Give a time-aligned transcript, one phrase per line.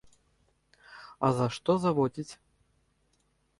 [1.29, 2.29] А за што заводзіць?